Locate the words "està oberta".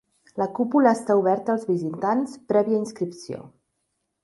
0.99-1.53